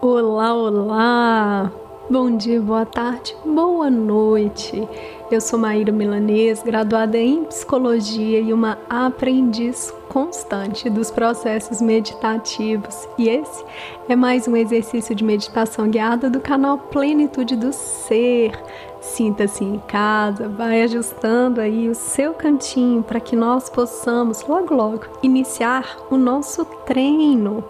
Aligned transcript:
Olá, 0.00 0.54
olá! 0.54 1.72
Bom 2.10 2.36
dia, 2.36 2.60
boa 2.60 2.84
tarde, 2.84 3.34
boa 3.44 3.88
noite. 3.88 4.86
Eu 5.30 5.40
sou 5.40 5.58
Maíra 5.58 5.92
Milanês, 5.92 6.62
graduada 6.62 7.16
em 7.16 7.44
psicologia 7.44 8.40
e 8.40 8.52
uma 8.52 8.78
aprendiz 8.88 9.92
constante 10.08 10.90
dos 10.90 11.10
processos 11.10 11.80
meditativos. 11.80 13.08
E 13.16 13.28
esse 13.28 13.64
é 14.08 14.16
mais 14.16 14.46
um 14.46 14.56
exercício 14.56 15.14
de 15.14 15.24
meditação 15.24 15.88
guiada 15.88 16.28
do 16.28 16.40
canal 16.40 16.78
Plenitude 16.78 17.56
do 17.56 17.72
Ser. 17.72 18.52
Sinta-se 19.00 19.64
em 19.64 19.78
casa, 19.78 20.48
vai 20.48 20.82
ajustando 20.82 21.60
aí 21.60 21.88
o 21.88 21.94
seu 21.94 22.34
cantinho 22.34 23.02
para 23.02 23.20
que 23.20 23.34
nós 23.34 23.70
possamos 23.70 24.44
logo 24.46 24.74
logo 24.74 25.04
iniciar 25.22 25.96
o 26.10 26.16
nosso 26.16 26.64
treino. 26.84 27.64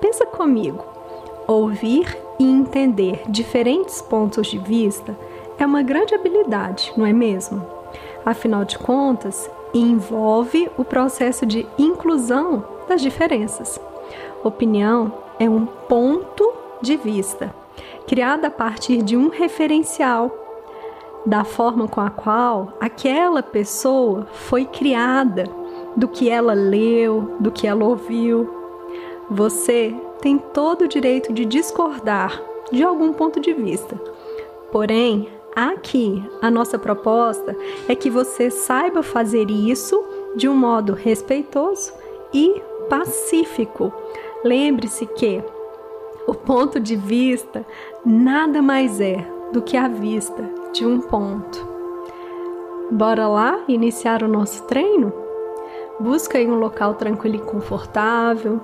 Pensa 0.00 0.26
comigo. 0.26 0.91
Ouvir 1.52 2.16
e 2.38 2.44
entender 2.46 3.24
diferentes 3.28 4.00
pontos 4.00 4.46
de 4.46 4.56
vista 4.56 5.14
é 5.58 5.66
uma 5.66 5.82
grande 5.82 6.14
habilidade, 6.14 6.90
não 6.96 7.04
é 7.04 7.12
mesmo? 7.12 7.62
Afinal 8.24 8.64
de 8.64 8.78
contas, 8.78 9.50
envolve 9.74 10.70
o 10.78 10.82
processo 10.82 11.44
de 11.44 11.66
inclusão 11.78 12.64
das 12.88 13.02
diferenças. 13.02 13.78
Opinião 14.42 15.12
é 15.38 15.46
um 15.46 15.66
ponto 15.66 16.54
de 16.80 16.96
vista, 16.96 17.54
criado 18.06 18.46
a 18.46 18.50
partir 18.50 19.02
de 19.02 19.14
um 19.14 19.28
referencial, 19.28 20.30
da 21.26 21.44
forma 21.44 21.86
com 21.86 22.00
a 22.00 22.08
qual 22.08 22.72
aquela 22.80 23.42
pessoa 23.42 24.26
foi 24.32 24.64
criada, 24.64 25.44
do 25.94 26.08
que 26.08 26.30
ela 26.30 26.54
leu, 26.54 27.36
do 27.38 27.50
que 27.50 27.66
ela 27.66 27.84
ouviu. 27.84 28.48
Você 29.28 29.94
tem 30.22 30.38
todo 30.38 30.82
o 30.82 30.88
direito 30.88 31.32
de 31.32 31.44
discordar 31.44 32.40
de 32.70 32.82
algum 32.82 33.12
ponto 33.12 33.40
de 33.40 33.52
vista. 33.52 34.00
Porém, 34.70 35.28
aqui 35.54 36.24
a 36.40 36.50
nossa 36.50 36.78
proposta 36.78 37.54
é 37.88 37.94
que 37.94 38.08
você 38.08 38.50
saiba 38.50 39.02
fazer 39.02 39.50
isso 39.50 40.02
de 40.36 40.48
um 40.48 40.54
modo 40.54 40.94
respeitoso 40.94 41.92
e 42.32 42.62
pacífico. 42.88 43.92
Lembre-se 44.44 45.04
que 45.06 45.42
o 46.26 46.34
ponto 46.34 46.78
de 46.78 46.96
vista 46.96 47.66
nada 48.06 48.62
mais 48.62 49.00
é 49.00 49.26
do 49.52 49.60
que 49.60 49.76
a 49.76 49.88
vista 49.88 50.48
de 50.72 50.86
um 50.86 51.00
ponto. 51.00 51.68
Bora 52.90 53.26
lá 53.26 53.60
iniciar 53.66 54.22
o 54.22 54.28
nosso 54.28 54.62
treino? 54.64 55.12
Busca 55.98 56.38
aí 56.38 56.46
um 56.46 56.58
local 56.58 56.94
tranquilo 56.94 57.36
e 57.36 57.40
confortável, 57.40 58.60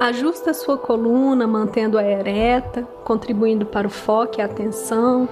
Ajusta 0.00 0.52
a 0.52 0.54
sua 0.54 0.78
coluna, 0.78 1.46
mantendo-a 1.46 2.04
ereta, 2.04 2.86
contribuindo 3.04 3.66
para 3.66 3.86
o 3.86 3.90
foco 3.90 4.38
e 4.38 4.42
a 4.42 4.44
atenção. 4.44 5.28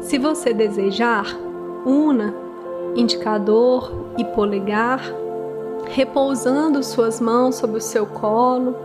Se 0.00 0.18
você 0.18 0.52
desejar, 0.54 1.26
una 1.84 2.32
indicador 2.94 3.92
e 4.16 4.24
polegar, 4.24 5.00
repousando 5.86 6.82
suas 6.82 7.20
mãos 7.20 7.56
sobre 7.56 7.78
o 7.78 7.80
seu 7.80 8.06
colo. 8.06 8.76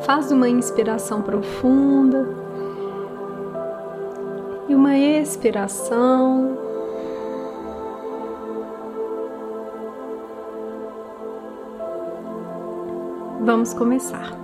Faz 0.00 0.32
uma 0.32 0.48
inspiração 0.48 1.22
profunda 1.22 2.28
e 4.68 4.74
uma 4.74 4.96
expiração. 4.96 6.69
Vamos 13.42 13.72
começar. 13.72 14.38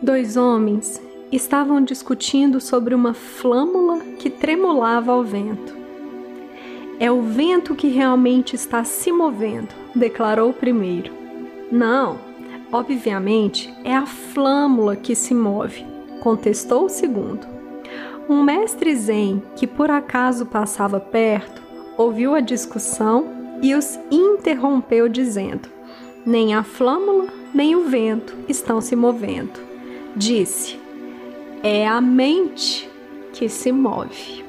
Dois 0.00 0.36
homens 0.38 1.02
estavam 1.30 1.82
discutindo 1.82 2.58
sobre 2.58 2.94
uma 2.94 3.12
flâmula 3.12 4.00
que 4.18 4.30
tremulava 4.30 5.12
ao 5.12 5.22
vento. 5.22 5.76
É 6.98 7.10
o 7.12 7.20
vento 7.20 7.74
que 7.74 7.88
realmente 7.88 8.56
está 8.56 8.82
se 8.82 9.12
movendo, 9.12 9.74
declarou 9.94 10.50
o 10.50 10.54
primeiro. 10.54 11.12
Não, 11.70 12.25
Obviamente, 12.72 13.72
é 13.84 13.94
a 13.94 14.06
flâmula 14.06 14.96
que 14.96 15.14
se 15.14 15.32
move, 15.32 15.84
contestou 16.20 16.86
o 16.86 16.88
segundo. 16.88 17.46
Um 18.28 18.42
mestre 18.42 18.94
zen 18.96 19.42
que 19.54 19.66
por 19.66 19.90
acaso 19.90 20.46
passava 20.46 20.98
perto 20.98 21.62
ouviu 21.96 22.34
a 22.34 22.40
discussão 22.40 23.58
e 23.62 23.74
os 23.74 23.98
interrompeu, 24.10 25.08
dizendo: 25.08 25.68
Nem 26.24 26.54
a 26.54 26.62
flâmula 26.62 27.26
nem 27.54 27.76
o 27.76 27.84
vento 27.84 28.36
estão 28.48 28.80
se 28.80 28.96
movendo. 28.96 29.60
Disse: 30.14 30.78
É 31.62 31.86
a 31.86 32.00
mente 32.00 32.90
que 33.32 33.48
se 33.48 33.70
move. 33.70 34.45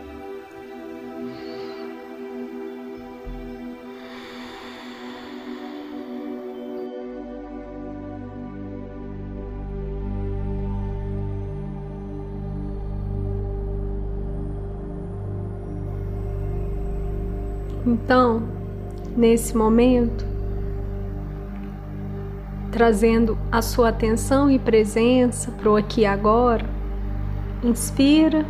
Então, 18.03 18.43
nesse 19.15 19.57
momento, 19.57 20.25
trazendo 22.71 23.37
a 23.51 23.61
sua 23.61 23.89
atenção 23.89 24.51
e 24.51 24.59
presença 24.59 25.51
para 25.51 25.69
o 25.69 25.75
aqui 25.75 26.01
e 26.01 26.05
agora, 26.05 26.65
inspira 27.63 28.45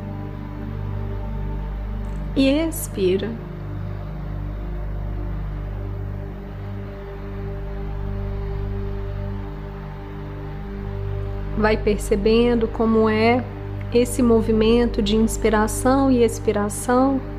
e 2.36 2.50
expira. 2.50 3.32
Vai 11.58 11.78
percebendo 11.78 12.68
como 12.68 13.10
é 13.10 13.44
esse 13.94 14.22
movimento 14.22 15.02
de 15.02 15.16
inspiração 15.16 16.12
e 16.12 16.22
expiração. 16.22 17.37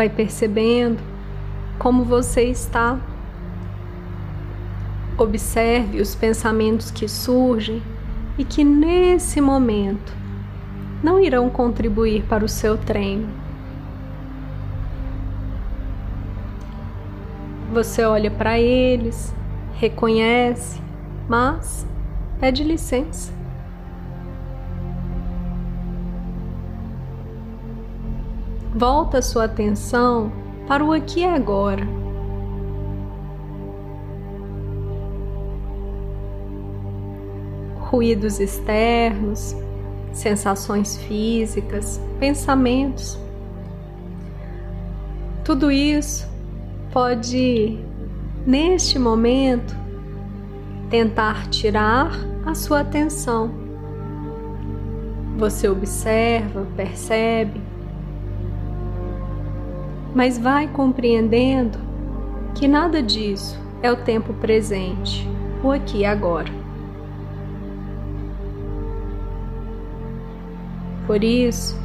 Vai 0.00 0.08
percebendo 0.08 0.98
como 1.78 2.04
você 2.04 2.44
está. 2.44 2.98
Observe 5.18 6.00
os 6.00 6.14
pensamentos 6.14 6.90
que 6.90 7.06
surgem 7.06 7.82
e 8.38 8.42
que 8.42 8.64
nesse 8.64 9.42
momento 9.42 10.10
não 11.02 11.20
irão 11.20 11.50
contribuir 11.50 12.22
para 12.22 12.42
o 12.42 12.48
seu 12.48 12.78
treino. 12.78 13.28
Você 17.70 18.02
olha 18.02 18.30
para 18.30 18.58
eles, 18.58 19.34
reconhece, 19.74 20.80
mas 21.28 21.86
pede 22.40 22.64
licença. 22.64 23.39
Volta 28.74 29.20
sua 29.20 29.46
atenção 29.46 30.30
para 30.68 30.84
o 30.84 30.92
aqui 30.92 31.20
e 31.20 31.24
agora. 31.24 31.84
Ruídos 37.80 38.38
externos, 38.38 39.56
sensações 40.12 40.96
físicas, 40.98 42.00
pensamentos. 42.20 43.18
Tudo 45.44 45.72
isso 45.72 46.30
pode, 46.92 47.76
neste 48.46 49.00
momento, 49.00 49.74
tentar 50.88 51.48
tirar 51.48 52.12
a 52.46 52.54
sua 52.54 52.82
atenção. 52.82 53.50
Você 55.36 55.68
observa, 55.68 56.68
percebe, 56.76 57.60
mas 60.14 60.38
vai 60.38 60.68
compreendendo 60.68 61.78
que 62.54 62.66
nada 62.66 63.02
disso 63.02 63.58
é 63.82 63.90
o 63.90 63.96
tempo 63.96 64.32
presente, 64.34 65.26
o 65.62 65.70
aqui 65.70 65.98
e 65.98 66.04
agora. 66.04 66.50
Por 71.06 71.24
isso, 71.24 71.76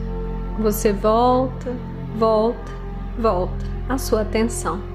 você 0.60 0.94
volta, 0.94 1.72
volta, 2.18 2.72
volta 3.18 3.66
a 3.90 3.98
sua 3.98 4.22
atenção. 4.22 4.95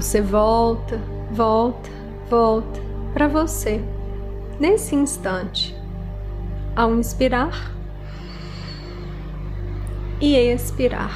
Você 0.00 0.22
volta, 0.22 0.96
volta, 1.28 1.90
volta 2.30 2.80
para 3.12 3.26
você 3.26 3.82
nesse 4.60 4.94
instante. 4.94 5.74
Ao 6.76 6.94
inspirar 6.94 7.72
e 10.20 10.36
expirar. 10.36 11.10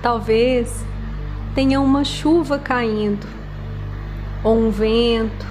Talvez 0.00 0.86
tenha 1.54 1.82
uma 1.82 2.02
chuva 2.02 2.58
caindo, 2.58 3.26
ou 4.42 4.56
um 4.56 4.70
vento, 4.70 5.46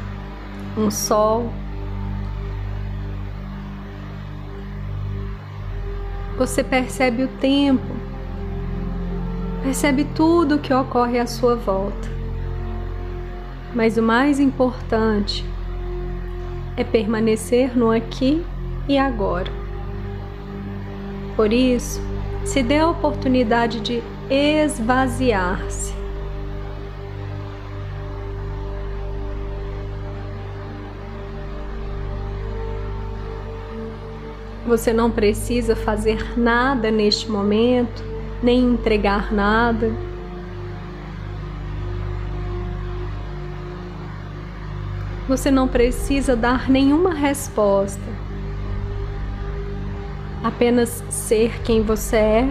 um 0.76 0.90
sol. 0.90 1.54
Você 6.38 6.64
percebe 6.64 7.24
o 7.24 7.28
tempo, 7.28 7.96
percebe 9.62 10.04
tudo 10.16 10.56
o 10.56 10.60
que 10.60 10.74
ocorre 10.74 11.20
à 11.20 11.28
sua 11.28 11.56
volta. 11.56 12.10
Mas 13.74 13.98
o 13.98 14.04
mais 14.04 14.40
importante 14.40 15.46
é 16.76 16.84
permanecer 16.84 17.78
no 17.78 17.92
aqui 17.92 18.44
e 18.88 18.98
agora. 18.98 19.52
Por 21.36 21.54
isso, 21.54 22.02
se 22.44 22.62
dê 22.62 22.80
a 22.80 22.90
oportunidade 22.90 23.80
de 23.80 24.04
esvaziar-se. 24.30 25.93
Você 34.66 34.94
não 34.94 35.12
precisa 35.12 35.76
fazer 35.76 36.38
nada 36.38 36.90
neste 36.90 37.30
momento, 37.30 38.04
nem 38.42 38.64
entregar 38.64 39.34
nada. 39.34 39.92
Você 45.28 45.50
não 45.50 45.68
precisa 45.68 46.36
dar 46.36 46.70
nenhuma 46.70 47.14
resposta. 47.14 48.02
Apenas 50.44 51.04
ser 51.10 51.62
quem 51.62 51.82
você 51.82 52.18
é 52.18 52.50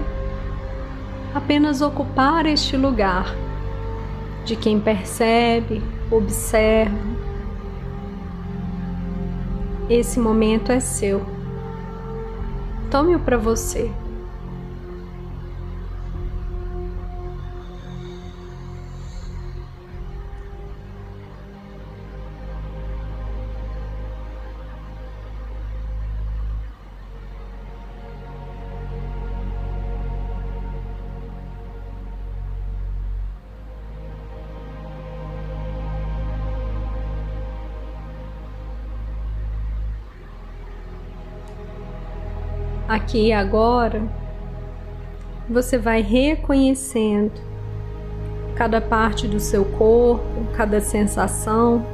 apenas 1.34 1.80
ocupar 1.80 2.46
este 2.46 2.76
lugar 2.76 3.34
de 4.44 4.56
quem 4.56 4.78
percebe, 4.78 5.82
observa. 6.10 7.12
Esse 9.88 10.18
momento 10.18 10.72
é 10.72 10.80
seu. 10.80 11.41
Tome-o 12.92 13.18
para 13.18 13.38
você. 13.38 13.90
Aqui 43.02 43.26
e 43.26 43.32
agora, 43.32 44.00
você 45.48 45.76
vai 45.76 46.00
reconhecendo 46.00 47.32
cada 48.54 48.80
parte 48.80 49.26
do 49.26 49.40
seu 49.40 49.64
corpo, 49.64 50.24
cada 50.56 50.80
sensação. 50.80 51.84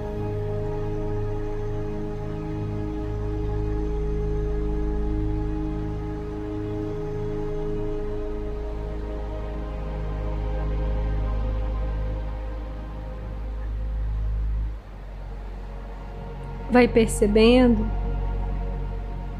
Vai 16.70 16.86
percebendo 16.86 17.90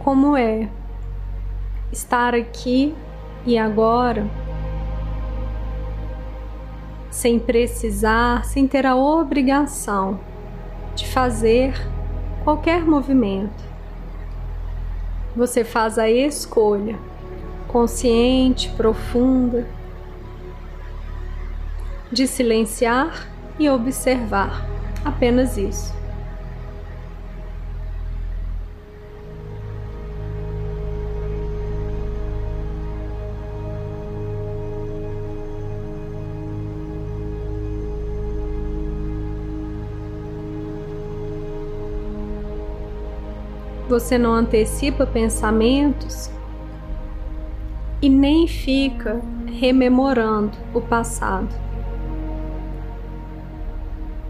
como 0.03 0.35
é 0.35 0.71
estar 1.93 2.35
aqui 2.35 2.95
e 3.47 3.57
agora, 3.57 4.27
sem 7.11 7.39
precisar, 7.39 8.45
sem 8.45 8.67
ter 8.67 8.87
a 8.87 8.95
obrigação 8.95 10.21
de 10.95 11.07
fazer 11.07 11.75
qualquer 12.45 12.83
movimento. 12.83 13.65
Você 15.35 15.65
faz 15.65 15.99
a 15.99 16.11
escolha 16.11 16.99
consciente, 17.69 18.71
profunda, 18.71 19.67
de 22.11 22.27
silenciar 22.27 23.29
e 23.59 23.69
observar. 23.69 24.67
Apenas 25.05 25.57
isso. 25.57 25.98
Você 43.99 44.17
não 44.17 44.33
antecipa 44.33 45.05
pensamentos 45.05 46.31
e 48.01 48.09
nem 48.09 48.47
fica 48.47 49.21
rememorando 49.59 50.57
o 50.73 50.81
passado. 50.81 51.53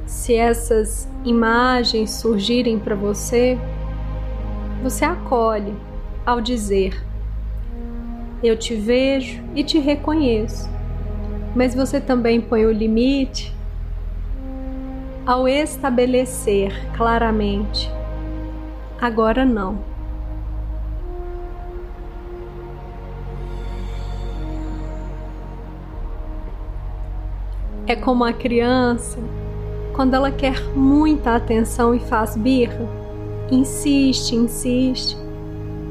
Se 0.06 0.34
essas 0.34 1.06
imagens 1.22 2.12
surgirem 2.12 2.78
para 2.78 2.94
você, 2.94 3.58
você 4.82 5.04
acolhe 5.04 5.74
ao 6.24 6.40
dizer: 6.40 7.04
Eu 8.42 8.56
te 8.56 8.74
vejo 8.74 9.42
e 9.54 9.62
te 9.62 9.78
reconheço. 9.78 10.66
Mas 11.54 11.74
você 11.74 12.00
também 12.00 12.40
põe 12.40 12.64
o 12.64 12.72
limite 12.72 13.54
ao 15.26 15.46
estabelecer 15.46 16.72
claramente 16.96 17.97
agora 19.00 19.44
não. 19.44 19.78
É 27.86 27.96
como 27.96 28.24
a 28.24 28.32
criança 28.32 29.18
quando 29.98 30.14
ela 30.14 30.30
quer 30.30 30.62
muita 30.76 31.34
atenção 31.34 31.92
e 31.92 31.98
faz 31.98 32.36
birra, 32.36 32.86
insiste, 33.50 34.36
insiste. 34.36 35.16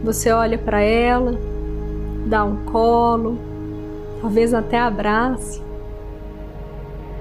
Você 0.01 0.31
olha 0.31 0.57
para 0.57 0.79
ela, 0.79 1.37
dá 2.25 2.45
um 2.45 2.63
colo, 2.63 3.37
talvez 4.21 4.53
até 4.53 4.79
abrace. 4.79 5.61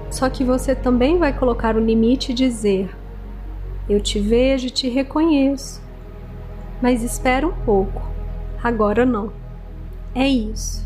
Só 0.09 0.29
que 0.29 0.45
você 0.45 0.73
também 0.73 1.17
vai 1.17 1.33
colocar 1.33 1.75
o 1.75 1.79
limite 1.79 2.31
e 2.31 2.35
dizer: 2.35 2.89
eu 3.89 4.01
te 4.01 4.19
vejo 4.19 4.67
e 4.67 4.69
te 4.69 4.89
reconheço. 4.89 5.81
Mas 6.81 7.03
espera 7.03 7.47
um 7.47 7.53
pouco. 7.63 8.01
Agora 8.63 9.05
não. 9.05 9.31
É 10.13 10.27
isso. 10.27 10.85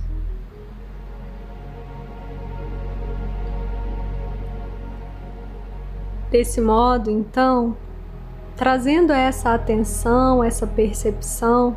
Desse 6.30 6.62
modo, 6.62 7.10
então, 7.10 7.76
trazendo 8.56 9.12
essa 9.12 9.54
atenção, 9.54 10.42
essa 10.44 10.66
percepção, 10.66 11.76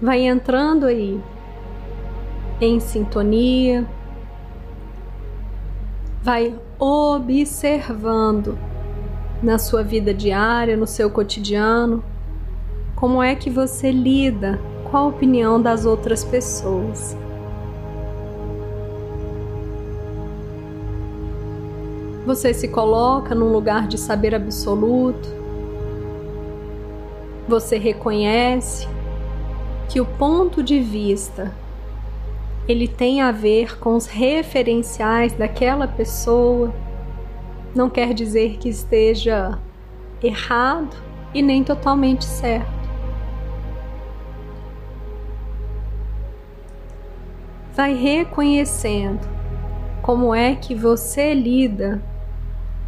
vai 0.00 0.26
entrando 0.26 0.86
aí 0.86 1.20
em 2.60 2.80
sintonia, 2.80 3.86
vai 6.22 6.58
observando 6.78 8.56
na 9.44 9.58
sua 9.58 9.82
vida 9.82 10.14
diária, 10.14 10.74
no 10.74 10.86
seu 10.86 11.10
cotidiano, 11.10 12.02
como 12.96 13.22
é 13.22 13.34
que 13.34 13.50
você 13.50 13.92
lida 13.92 14.58
com 14.90 14.96
a 14.96 15.06
opinião 15.06 15.60
das 15.60 15.84
outras 15.84 16.24
pessoas. 16.24 17.14
Você 22.24 22.54
se 22.54 22.68
coloca 22.68 23.34
num 23.34 23.52
lugar 23.52 23.86
de 23.86 23.98
saber 23.98 24.34
absoluto. 24.34 25.28
Você 27.46 27.76
reconhece 27.76 28.88
que 29.90 30.00
o 30.00 30.06
ponto 30.06 30.62
de 30.62 30.80
vista 30.80 31.52
ele 32.66 32.88
tem 32.88 33.20
a 33.20 33.30
ver 33.30 33.78
com 33.78 33.94
os 33.94 34.06
referenciais 34.06 35.34
daquela 35.34 35.86
pessoa. 35.86 36.72
Não 37.74 37.90
quer 37.90 38.14
dizer 38.14 38.58
que 38.58 38.68
esteja 38.68 39.58
errado 40.22 40.96
e 41.34 41.42
nem 41.42 41.64
totalmente 41.64 42.24
certo. 42.24 42.72
Vai 47.74 47.92
reconhecendo 47.92 49.28
como 50.00 50.32
é 50.32 50.54
que 50.54 50.74
você 50.74 51.34
lida 51.34 52.00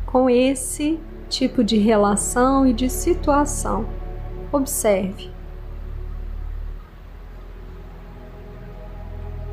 com 0.07 0.31
esse 0.31 1.01
tipo 1.29 1.65
de 1.65 1.77
relação 1.79 2.65
e 2.65 2.73
de 2.73 2.89
situação. 2.89 3.87
Observe. 4.53 5.31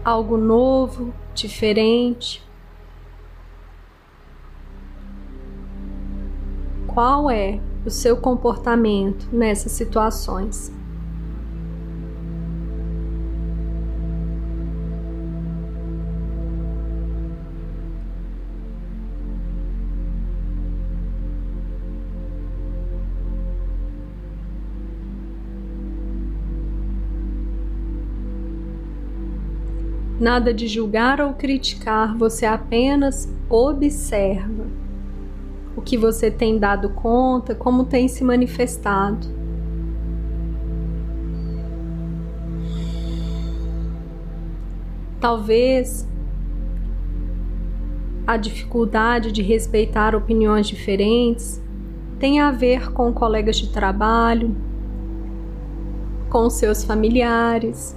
Algo 0.05 0.37
novo, 0.37 1.11
diferente. 1.33 2.43
Qual 6.93 7.27
é 7.27 7.59
o 7.83 7.89
seu 7.89 8.15
comportamento 8.15 9.27
nessas 9.33 9.71
situações? 9.71 10.71
Nada 30.19 30.53
de 30.53 30.67
julgar 30.67 31.19
ou 31.19 31.33
criticar, 31.33 32.15
você 32.15 32.45
apenas 32.45 33.27
observa 33.50 34.62
que 35.83 35.97
você 35.97 36.31
tem 36.31 36.57
dado 36.57 36.89
conta, 36.89 37.53
como 37.53 37.83
tem 37.85 38.07
se 38.07 38.23
manifestado. 38.23 39.27
Talvez 45.19 46.07
a 48.25 48.37
dificuldade 48.37 49.31
de 49.31 49.41
respeitar 49.41 50.15
opiniões 50.15 50.67
diferentes 50.67 51.61
tenha 52.19 52.47
a 52.47 52.51
ver 52.51 52.91
com 52.91 53.13
colegas 53.13 53.57
de 53.57 53.69
trabalho, 53.69 54.55
com 56.29 56.49
seus 56.49 56.83
familiares 56.83 57.95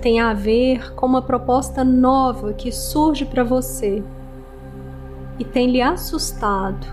tem 0.00 0.20
a 0.20 0.32
ver 0.32 0.94
com 0.94 1.06
uma 1.06 1.22
proposta 1.22 1.84
nova 1.84 2.52
que 2.52 2.70
surge 2.70 3.24
para 3.24 3.42
você 3.42 4.02
e 5.38 5.44
tem 5.44 5.70
lhe 5.70 5.80
assustado. 5.80 6.86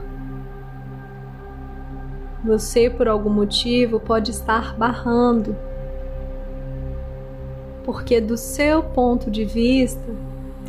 Você, 2.43 2.89
por 2.89 3.07
algum 3.07 3.29
motivo, 3.29 3.99
pode 3.99 4.31
estar 4.31 4.75
barrando, 4.77 5.55
porque 7.83 8.21
do 8.21 8.37
seu 8.37 8.83
ponto 8.83 9.31
de 9.31 9.45
vista 9.45 10.13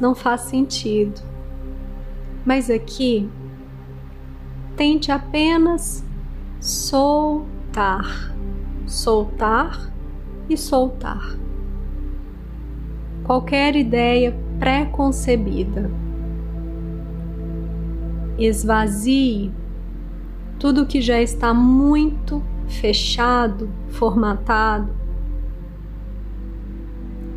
não 0.00 0.14
faz 0.14 0.42
sentido. 0.42 1.20
Mas 2.44 2.70
aqui, 2.70 3.28
tente 4.76 5.12
apenas 5.12 6.04
soltar, 6.60 8.34
soltar 8.86 9.92
e 10.48 10.56
soltar 10.56 11.36
qualquer 13.26 13.74
ideia 13.74 14.32
pré-concebida. 14.60 15.90
Esvazie 18.38 19.52
tudo 20.58 20.86
que 20.86 21.00
já 21.00 21.20
está 21.20 21.52
muito 21.52 22.42
fechado, 22.66 23.70
formatado. 23.90 24.90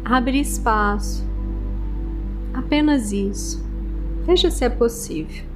Abre 0.04 0.40
espaço. 0.40 1.28
Apenas 2.54 3.12
isso. 3.12 3.64
Veja 4.26 4.50
se 4.50 4.66
é 4.66 4.70
possível. 4.70 5.49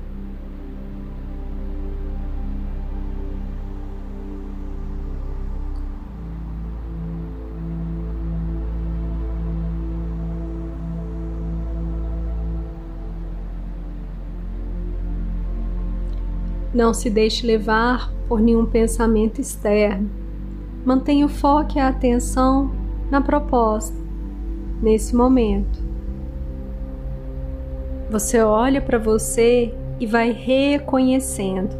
Não 16.74 16.94
se 16.94 17.10
deixe 17.10 17.46
levar 17.46 18.12
por 18.28 18.42
nenhum 18.42 18.66
pensamento 18.66 19.40
externo. 19.40 20.10
Mantenha 20.86 21.26
o 21.26 21.30
foco 21.30 21.78
e 21.78 21.80
a 21.80 21.88
atenção 21.88 22.72
na 23.12 23.22
proposta, 23.22 23.96
nesse 24.82 25.16
momento. 25.16 25.80
Você 28.10 28.42
olha 28.42 28.82
para 28.82 28.98
você 28.98 29.74
e 30.00 30.08
vai 30.08 30.32
reconhecendo. 30.32 31.76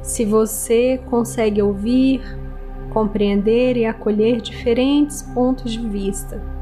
Se 0.00 0.24
você 0.24 1.00
consegue 1.10 1.60
ouvir, 1.60 2.22
compreender 2.90 3.76
e 3.76 3.84
acolher 3.84 4.40
diferentes 4.40 5.22
pontos 5.22 5.72
de 5.72 5.80
vista 5.80 6.55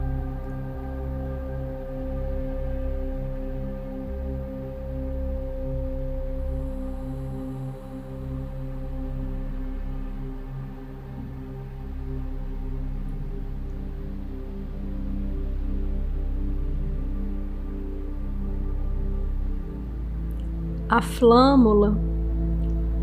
a 20.95 21.03
flâmula 21.03 21.99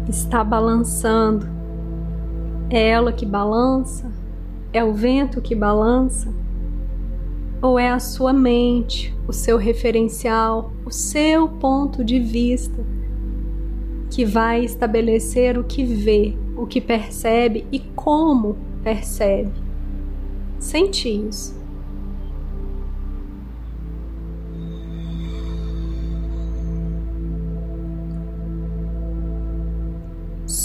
está 0.08 0.46
balançando. 0.46 1.46
É 2.70 2.88
ela 2.88 3.12
que 3.12 3.26
balança? 3.26 4.10
É 4.72 4.82
o 4.82 4.94
vento 4.94 5.42
que 5.42 5.54
balança? 5.54 6.34
Ou 7.62 7.78
é 7.78 7.92
a 7.92 8.00
sua 8.00 8.32
mente, 8.32 9.14
o 9.28 9.34
seu 9.34 9.58
referencial, 9.58 10.72
o 10.86 10.90
seu 10.90 11.50
ponto 11.50 12.02
de 12.02 12.18
vista 12.18 12.82
que 14.10 14.24
vai 14.24 14.64
estabelecer 14.64 15.58
o 15.58 15.64
que 15.66 15.84
vê, 15.84 16.38
o 16.56 16.66
que 16.66 16.80
percebe 16.80 17.66
e 17.74 17.80
como 17.80 18.56
percebe? 18.82 19.52
Sente 20.58 21.10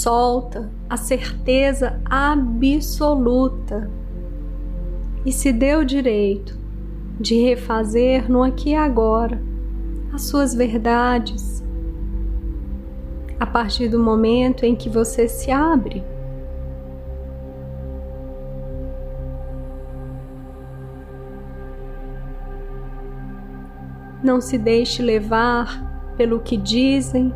solta 0.07 0.71
a 0.89 0.95
certeza 0.95 1.99
absoluta 2.09 3.91
e 5.25 5.33
se 5.33 5.51
dê 5.51 5.75
o 5.75 5.83
direito 5.83 6.57
de 7.19 7.35
refazer 7.41 8.31
no 8.31 8.41
aqui 8.41 8.69
e 8.69 8.75
agora 8.75 9.37
as 10.13 10.21
suas 10.21 10.55
verdades 10.55 11.61
a 13.37 13.45
partir 13.45 13.89
do 13.89 13.99
momento 13.99 14.65
em 14.65 14.77
que 14.77 14.87
você 14.87 15.27
se 15.27 15.51
abre. 15.51 16.01
Não 24.23 24.39
se 24.39 24.57
deixe 24.57 25.03
levar 25.03 26.15
pelo 26.15 26.39
que 26.39 26.55
dizem 26.55 27.33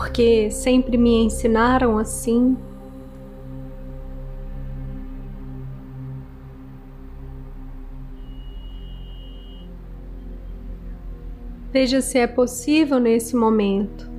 porque 0.00 0.50
sempre 0.50 0.96
me 0.96 1.24
ensinaram 1.24 1.98
assim. 1.98 2.56
Veja 11.70 12.00
se 12.00 12.16
é 12.18 12.26
possível 12.26 12.98
nesse 12.98 13.36
momento 13.36 14.10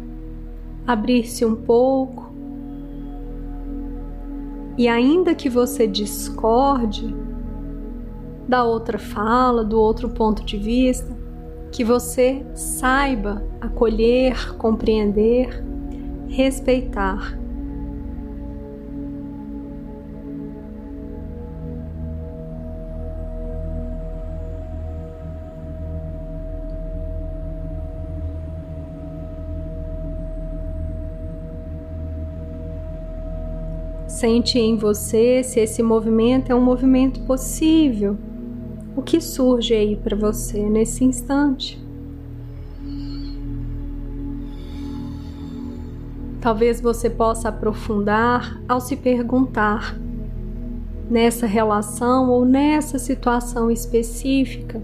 abrir-se 0.85 1.43
um 1.43 1.55
pouco 1.55 2.31
e, 4.77 4.88
ainda 4.88 5.33
que 5.33 5.50
você 5.50 5.88
discorde 5.88 7.11
da 8.47 8.63
outra 8.63 9.00
fala, 9.00 9.63
do 9.63 9.79
outro 9.81 10.09
ponto 10.09 10.45
de 10.45 10.57
vista, 10.57 11.17
que 11.71 11.83
você 11.83 12.45
saiba 12.53 13.43
acolher, 13.59 14.55
compreender 14.57 15.71
respeitar 16.31 17.38
Sente 34.21 34.59
em 34.59 34.77
você 34.77 35.41
se 35.41 35.59
esse 35.59 35.81
movimento 35.81 36.51
é 36.51 36.55
um 36.55 36.61
movimento 36.61 37.21
possível. 37.21 38.15
O 38.95 39.01
que 39.01 39.19
surge 39.19 39.73
aí 39.73 39.95
para 39.95 40.15
você 40.15 40.69
nesse 40.69 41.03
instante? 41.03 41.90
Talvez 46.41 46.81
você 46.81 47.07
possa 47.07 47.50
aprofundar 47.50 48.60
ao 48.67 48.81
se 48.81 48.95
perguntar 48.98 49.95
nessa 51.07 51.45
relação 51.45 52.31
ou 52.31 52.43
nessa 52.43 52.98
situação 52.98 53.69
específica. 53.69 54.81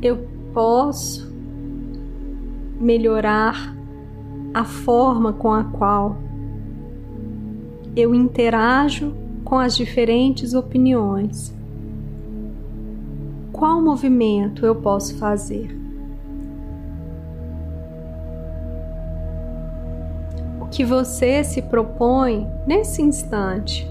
Eu 0.00 0.26
posso 0.54 1.30
melhorar 2.80 3.76
a 4.54 4.64
forma 4.64 5.34
com 5.34 5.52
a 5.52 5.64
qual 5.64 6.16
eu 7.94 8.14
interajo 8.14 9.14
com 9.44 9.58
as 9.58 9.76
diferentes 9.76 10.54
opiniões. 10.54 11.54
Qual 13.52 13.82
movimento 13.82 14.64
eu 14.64 14.74
posso 14.74 15.16
fazer? 15.16 15.83
Que 20.74 20.84
você 20.84 21.44
se 21.44 21.62
propõe 21.62 22.48
nesse 22.66 23.00
instante? 23.00 23.88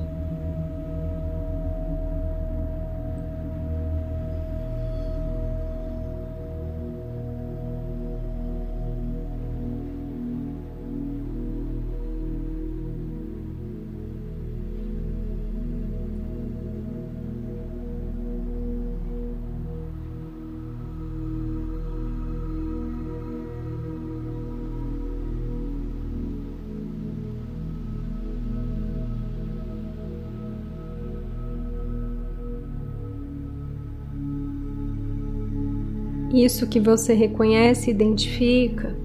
Isso 36.34 36.65
que 36.65 36.80
você 36.80 37.13
reconhece 37.13 37.91
e 37.91 37.93
identifica 37.93 38.96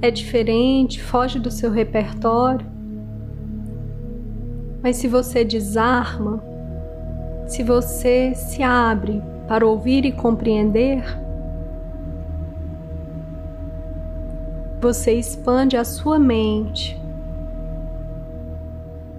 é 0.00 0.10
diferente, 0.10 1.02
foge 1.02 1.38
do 1.40 1.50
seu 1.50 1.70
repertório. 1.70 2.66
Mas 4.82 4.96
se 4.96 5.08
você 5.08 5.44
desarma, 5.44 6.42
se 7.46 7.62
você 7.62 8.34
se 8.34 8.62
abre 8.62 9.20
para 9.48 9.66
ouvir 9.66 10.04
e 10.04 10.12
compreender, 10.12 11.02
você 14.80 15.14
expande 15.14 15.76
a 15.76 15.84
sua 15.84 16.18
mente, 16.18 16.96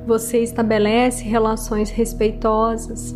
você 0.05 0.41
estabelece 0.41 1.25
relações 1.25 1.89
respeitosas 1.89 3.13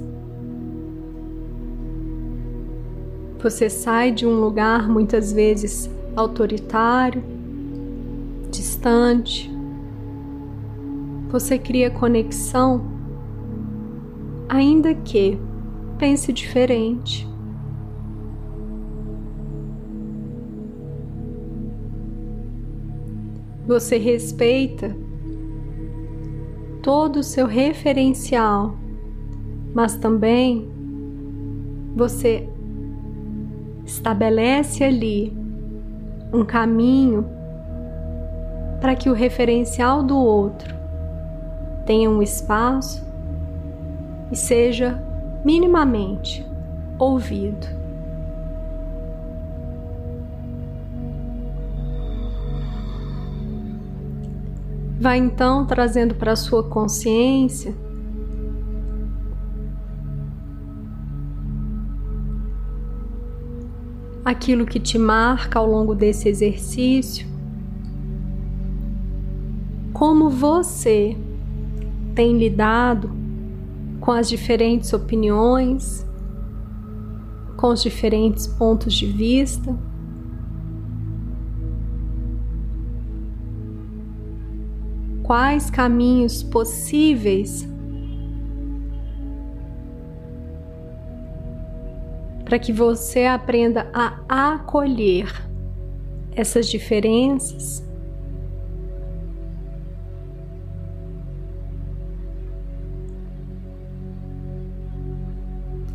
Você 3.44 3.70
sai 3.70 4.10
de 4.14 4.26
um 4.26 4.40
lugar 4.40 4.88
muitas 4.88 5.34
vezes 5.34 5.90
autoritário, 6.16 7.22
distante. 8.50 9.52
Você 11.30 11.60
cria 11.60 11.92
conexão, 11.92 12.86
ainda 14.48 14.96
que 14.96 15.38
pense 16.00 16.32
diferente. 16.32 17.28
Você 23.68 23.98
respeita 23.98 24.96
todo 26.82 27.18
o 27.18 27.24
seu 27.24 27.46
referencial, 27.46 28.78
mas 29.74 29.98
também 29.98 30.72
você 31.94 32.48
estabelece 33.94 34.84
ali 34.84 35.32
um 36.34 36.44
caminho 36.44 37.26
para 38.82 38.96
que 38.96 39.10
o 39.10 39.14
referencial 39.14 40.04
do 40.04 40.18
outro 40.18 40.76
tenha 41.86 42.10
um 42.10 42.22
espaço 42.22 43.06
e 44.32 44.36
seja 44.36 45.02
minimamente 45.46 46.46
ouvido. 46.98 47.68
Vai 55.00 55.18
então 55.18 55.66
trazendo 55.66 56.16
para 56.16 56.36
sua 56.36 56.64
consciência 56.64 57.76
aquilo 64.24 64.66
que 64.66 64.80
te 64.80 64.98
marca 64.98 65.60
ao 65.60 65.68
longo 65.68 65.94
desse 65.94 66.30
exercício, 66.30 67.28
como 69.92 70.30
você 70.30 71.18
tem 72.16 72.38
lidado 72.38 73.12
com 74.00 74.12
as 74.12 74.28
diferentes 74.28 74.92
opiniões, 74.94 76.06
com 77.56 77.70
os 77.70 77.82
diferentes 77.82 78.48
pontos 78.48 78.94
de 78.94 79.06
vista. 79.06 79.78
Quais 85.24 85.70
caminhos 85.70 86.44
possíveis 86.44 87.66
para 92.46 92.60
que 92.60 92.74
você 92.74 93.26
aprenda 93.26 93.90
a 93.94 94.54
acolher 94.54 95.32
essas 96.36 96.68
diferenças. 96.68 97.84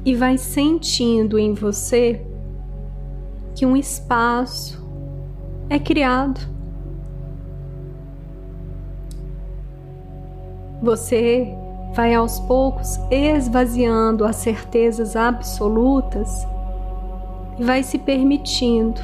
E 0.04 0.14
vai 0.14 0.38
sentindo 0.38 1.38
em 1.38 1.52
você 1.52 2.24
que 3.54 3.66
um 3.66 3.76
espaço 3.76 4.82
é 5.68 5.78
criado. 5.78 6.40
Você 10.80 11.54
vai 11.92 12.14
aos 12.14 12.38
poucos 12.40 12.98
esvaziando 13.10 14.24
as 14.24 14.36
certezas 14.36 15.16
absolutas 15.16 16.46
e 17.58 17.64
vai 17.64 17.82
se 17.82 17.98
permitindo 17.98 19.00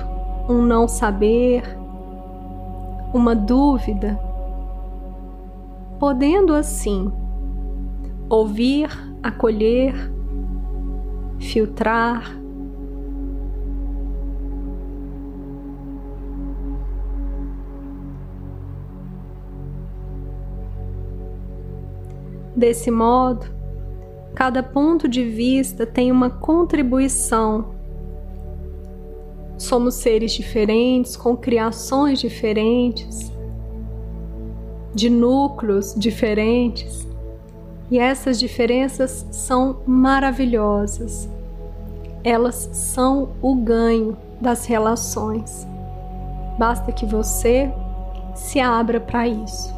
um 0.49 0.63
não 0.63 0.87
saber, 0.87 1.63
uma 3.13 3.35
dúvida, 3.35 4.19
podendo 5.99 6.55
assim 6.55 7.11
ouvir, 8.29 8.89
acolher, 9.23 9.95
filtrar, 11.39 12.44
Desse 22.57 22.91
modo, 22.91 23.47
Cada 24.35 24.65
ponto 24.65 25.07
de 25.07 25.23
vista 25.23 25.87
tem 25.87 26.11
uma 26.11 26.29
contribuição. 26.29 27.67
Somos 29.57 29.95
seres 29.95 30.33
diferentes, 30.33 31.17
com 31.17 31.37
criações 31.37 32.19
diferentes, 32.19 33.33
de 34.93 35.09
núcleos 35.09 35.95
diferentes. 35.97 37.07
E 37.89 37.99
essas 37.99 38.41
diferenças 38.41 39.25
são 39.31 39.79
maravilhosas. 39.87 41.29
Elas 42.25 42.69
são 42.73 43.35
o 43.41 43.55
ganho 43.55 44.17
das 44.41 44.67
relações. 44.67 45.65
Basta 46.59 46.91
que 46.91 47.07
você 47.07 47.73
se 48.35 48.59
abra 48.59 48.99
para 48.99 49.29
isso. 49.29 49.73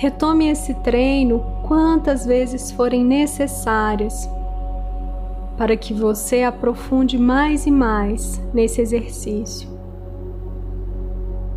Retome 0.00 0.48
esse 0.48 0.72
treino 0.76 1.44
quantas 1.68 2.24
vezes 2.24 2.70
forem 2.70 3.04
necessárias 3.04 4.26
para 5.58 5.76
que 5.76 5.92
você 5.92 6.42
aprofunde 6.42 7.18
mais 7.18 7.66
e 7.66 7.70
mais 7.70 8.40
nesse 8.54 8.80
exercício. 8.80 9.68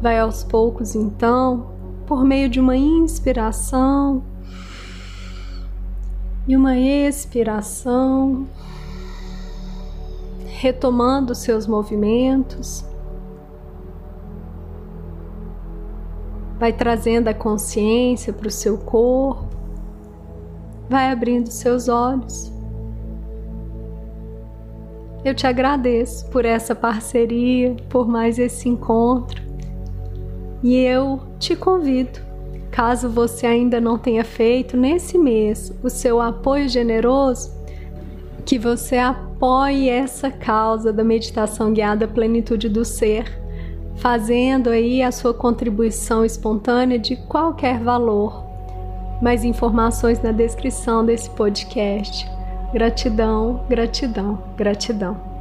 Vai 0.01 0.19
aos 0.19 0.43
poucos, 0.43 0.93
então, 0.93 1.71
por 2.05 2.25
meio 2.25 2.49
de 2.49 2.59
uma 2.59 2.75
inspiração 2.75 4.21
e 6.45 6.53
uma 6.53 6.77
expiração, 6.77 8.45
retomando 10.47 11.33
seus 11.33 11.65
movimentos. 11.65 12.83
Vai 16.63 16.71
trazendo 16.71 17.27
a 17.27 17.33
consciência 17.33 18.31
para 18.31 18.47
o 18.47 18.49
seu 18.49 18.77
corpo, 18.77 19.49
vai 20.87 21.11
abrindo 21.11 21.47
seus 21.47 21.89
olhos. 21.89 22.53
Eu 25.25 25.35
te 25.35 25.45
agradeço 25.45 26.25
por 26.29 26.45
essa 26.45 26.73
parceria, 26.73 27.75
por 27.89 28.07
mais 28.07 28.39
esse 28.39 28.69
encontro. 28.69 29.43
E 30.63 30.77
eu 30.77 31.19
te 31.37 31.53
convido, 31.53 32.21
caso 32.71 33.09
você 33.09 33.45
ainda 33.45 33.81
não 33.81 33.97
tenha 33.97 34.23
feito 34.23 34.77
nesse 34.77 35.17
mês 35.17 35.69
o 35.83 35.89
seu 35.89 36.21
apoio 36.21 36.69
generoso, 36.69 37.51
que 38.45 38.57
você 38.57 38.97
apoie 38.97 39.89
essa 39.89 40.31
causa 40.31 40.93
da 40.93 41.03
meditação 41.03 41.73
guiada 41.73 42.07
plenitude 42.07 42.69
do 42.69 42.85
ser, 42.85 43.42
fazendo 43.95 44.69
aí 44.69 45.01
a 45.01 45.11
sua 45.11 45.33
contribuição 45.33 46.25
espontânea 46.25 46.99
de 46.99 47.15
qualquer 47.15 47.79
valor. 47.79 48.45
Mais 49.21 49.43
informações 49.43 50.21
na 50.21 50.31
descrição 50.31 51.05
desse 51.05 51.29
podcast. 51.29 52.29
Gratidão, 52.73 53.61
gratidão, 53.69 54.43
gratidão. 54.57 55.32